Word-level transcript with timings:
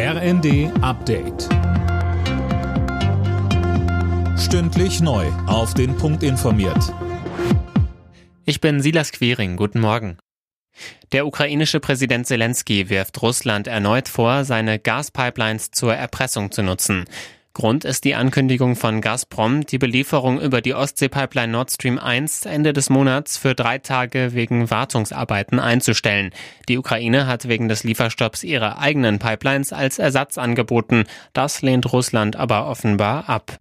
RND 0.00 0.70
Update. 0.80 1.48
Stündlich 4.38 5.00
neu. 5.00 5.26
Auf 5.48 5.74
den 5.74 5.96
Punkt 5.96 6.22
informiert. 6.22 6.94
Ich 8.44 8.60
bin 8.60 8.80
Silas 8.80 9.10
Quiring. 9.10 9.56
Guten 9.56 9.80
Morgen. 9.80 10.16
Der 11.10 11.26
ukrainische 11.26 11.80
Präsident 11.80 12.28
Zelensky 12.28 12.88
wirft 12.88 13.20
Russland 13.22 13.66
erneut 13.66 14.06
vor, 14.06 14.44
seine 14.44 14.78
Gaspipelines 14.78 15.72
zur 15.72 15.96
Erpressung 15.96 16.52
zu 16.52 16.62
nutzen. 16.62 17.04
Grund 17.58 17.84
ist 17.84 18.04
die 18.04 18.14
Ankündigung 18.14 18.76
von 18.76 19.00
Gazprom, 19.00 19.66
die 19.66 19.78
Belieferung 19.78 20.40
über 20.40 20.60
die 20.60 20.74
Ostsee-Pipeline 20.74 21.50
Nord 21.50 21.72
Stream 21.72 21.98
1 21.98 22.46
Ende 22.46 22.72
des 22.72 22.88
Monats 22.88 23.36
für 23.36 23.56
drei 23.56 23.78
Tage 23.78 24.32
wegen 24.32 24.70
Wartungsarbeiten 24.70 25.58
einzustellen. 25.58 26.30
Die 26.68 26.78
Ukraine 26.78 27.26
hat 27.26 27.48
wegen 27.48 27.68
des 27.68 27.82
Lieferstopps 27.82 28.44
ihre 28.44 28.78
eigenen 28.78 29.18
Pipelines 29.18 29.72
als 29.72 29.98
Ersatz 29.98 30.38
angeboten. 30.38 31.02
Das 31.32 31.60
lehnt 31.60 31.92
Russland 31.92 32.36
aber 32.36 32.68
offenbar 32.68 33.28
ab. 33.28 33.58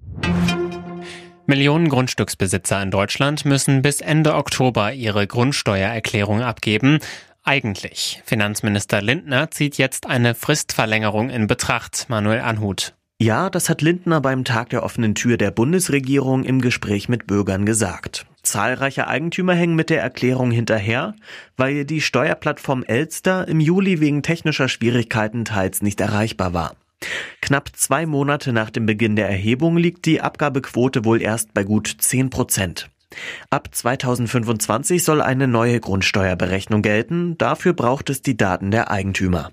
Millionen 1.48 1.90
Grundstücksbesitzer 1.90 2.80
in 2.84 2.92
Deutschland 2.92 3.46
müssen 3.46 3.82
bis 3.82 4.02
Ende 4.02 4.36
Oktober 4.36 4.94
ihre 4.94 5.26
Grundsteuererklärung 5.26 6.44
abgeben. 6.44 7.00
Eigentlich. 7.44 8.22
Finanzminister 8.26 9.02
Lindner 9.02 9.50
zieht 9.50 9.80
jetzt 9.80 10.06
eine 10.06 10.36
Fristverlängerung 10.36 11.32
in 11.32 11.48
Betracht. 11.48 12.06
Manuel 12.10 12.42
Anhut. 12.42 12.94
Ja, 13.20 13.50
das 13.50 13.68
hat 13.68 13.82
Lindner 13.82 14.22
beim 14.22 14.44
Tag 14.44 14.70
der 14.70 14.84
offenen 14.84 15.16
Tür 15.16 15.38
der 15.38 15.50
Bundesregierung 15.50 16.44
im 16.44 16.62
Gespräch 16.62 17.10
mit 17.10 17.26
Bürgern 17.26 17.66
gesagt. 17.66 18.28
Zahlreiche 18.44 19.08
Eigentümer 19.08 19.56
hängen 19.56 19.76
mit 19.76 19.90
der 19.90 20.04
Erklärung 20.04 20.52
hinterher, 20.52 21.16
weil 21.56 21.84
die 21.84 22.02
Steuerplattform 22.02 22.84
Elster 22.84 23.48
im 23.48 23.60
Juli 23.60 24.00
wegen 24.02 24.22
technischer 24.22 24.70
Schwierigkeiten 24.70 25.46
teils 25.46 25.82
nicht 25.82 26.00
erreichbar 26.00 26.54
war. 26.54 26.76
Knapp 27.42 27.72
zwei 27.76 28.06
Monate 28.06 28.54
nach 28.54 28.70
dem 28.70 28.86
Beginn 28.86 29.16
der 29.16 29.28
Erhebung 29.28 29.78
liegt 29.78 30.06
die 30.06 30.22
Abgabequote 30.22 31.04
wohl 31.04 31.20
erst 31.20 31.56
bei 31.56 31.64
gut 31.64 31.88
10 31.98 32.30
Prozent. 32.30 32.88
Ab 33.50 33.70
2025 33.72 35.04
soll 35.04 35.24
eine 35.24 35.48
neue 35.48 35.80
Grundsteuerberechnung 35.80 36.84
gelten. 36.84 37.36
Dafür 37.40 37.74
braucht 37.74 38.12
es 38.12 38.22
die 38.22 38.38
Daten 38.38 38.70
der 38.70 38.92
Eigentümer. 38.92 39.50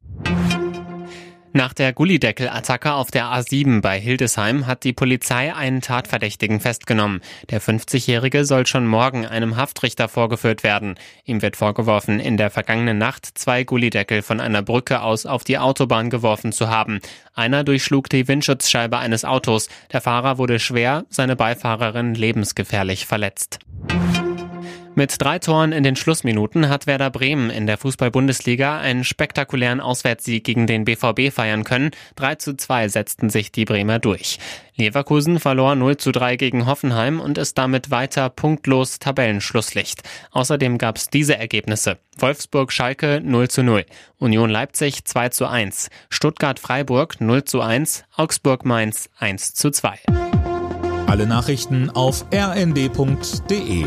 Nach 1.56 1.72
der 1.72 1.92
Gullideckel-Attacke 1.92 2.94
auf 2.94 3.12
der 3.12 3.26
A7 3.26 3.80
bei 3.80 4.00
Hildesheim 4.00 4.66
hat 4.66 4.82
die 4.82 4.92
Polizei 4.92 5.54
einen 5.54 5.82
Tatverdächtigen 5.82 6.58
festgenommen. 6.58 7.20
Der 7.48 7.62
50-Jährige 7.62 8.44
soll 8.44 8.66
schon 8.66 8.88
morgen 8.88 9.24
einem 9.24 9.56
Haftrichter 9.56 10.08
vorgeführt 10.08 10.64
werden. 10.64 10.96
Ihm 11.24 11.42
wird 11.42 11.54
vorgeworfen, 11.54 12.18
in 12.18 12.36
der 12.36 12.50
vergangenen 12.50 12.98
Nacht 12.98 13.38
zwei 13.38 13.62
Gullideckel 13.62 14.22
von 14.22 14.40
einer 14.40 14.62
Brücke 14.62 15.00
aus 15.00 15.26
auf 15.26 15.44
die 15.44 15.58
Autobahn 15.58 16.10
geworfen 16.10 16.50
zu 16.50 16.70
haben. 16.70 16.98
Einer 17.34 17.62
durchschlug 17.62 18.08
die 18.08 18.26
Windschutzscheibe 18.26 18.98
eines 18.98 19.24
Autos. 19.24 19.68
Der 19.92 20.00
Fahrer 20.00 20.38
wurde 20.38 20.58
schwer, 20.58 21.04
seine 21.08 21.36
Beifahrerin 21.36 22.14
lebensgefährlich 22.14 23.06
verletzt. 23.06 23.60
Mit 24.96 25.20
drei 25.20 25.40
Toren 25.40 25.72
in 25.72 25.82
den 25.82 25.96
Schlussminuten 25.96 26.68
hat 26.68 26.86
Werder 26.86 27.10
Bremen 27.10 27.50
in 27.50 27.66
der 27.66 27.78
Fußball-Bundesliga 27.78 28.78
einen 28.78 29.02
spektakulären 29.02 29.80
Auswärtssieg 29.80 30.44
gegen 30.44 30.68
den 30.68 30.84
BVB 30.84 31.32
feiern 31.34 31.64
können. 31.64 31.90
3 32.14 32.36
zu 32.36 32.56
2 32.56 32.86
setzten 32.88 33.28
sich 33.28 33.50
die 33.50 33.64
Bremer 33.64 33.98
durch. 33.98 34.38
Leverkusen 34.76 35.40
verlor 35.40 35.74
0 35.74 35.96
zu 35.96 36.12
3 36.12 36.36
gegen 36.36 36.66
Hoffenheim 36.66 37.18
und 37.18 37.38
ist 37.38 37.58
damit 37.58 37.90
weiter 37.90 38.30
punktlos 38.30 39.00
Tabellenschlusslicht. 39.00 40.02
Außerdem 40.30 40.78
gab 40.78 40.96
es 40.96 41.10
diese 41.10 41.36
Ergebnisse. 41.36 41.98
Wolfsburg-Schalke 42.18 43.20
0 43.20 43.48
zu 43.48 43.64
0, 43.64 43.86
Union 44.18 44.48
Leipzig 44.48 45.04
2 45.04 45.30
zu 45.30 45.46
1, 45.46 45.90
Stuttgart-Freiburg 46.08 47.20
0 47.20 47.42
zu 47.42 47.60
1, 47.62 48.04
Augsburg-Mainz 48.14 49.10
1 49.18 49.54
zu 49.54 49.72
2. 49.72 49.98
Alle 51.08 51.26
Nachrichten 51.26 51.90
auf 51.90 52.24
rnd.de 52.32 53.86